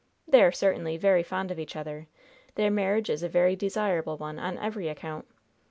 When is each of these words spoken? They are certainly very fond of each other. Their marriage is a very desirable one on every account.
They 0.27 0.41
are 0.41 0.51
certainly 0.51 0.97
very 0.97 1.21
fond 1.21 1.51
of 1.51 1.59
each 1.59 1.75
other. 1.75 2.07
Their 2.55 2.71
marriage 2.71 3.07
is 3.07 3.21
a 3.21 3.29
very 3.29 3.55
desirable 3.55 4.17
one 4.17 4.39
on 4.39 4.57
every 4.57 4.87
account. 4.87 5.27